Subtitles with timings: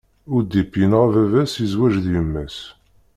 [0.35, 2.57] Udip yenɣa baba-s, yezwej d yemma-s.